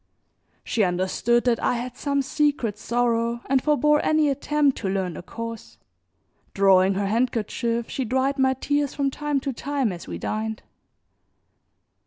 [0.63, 5.21] She understood that I had some secret sorrow and forebore any attempt to learn the
[5.21, 5.77] cause;
[6.55, 10.63] drawing her handkerchief she dried my tears from time to time as we dined.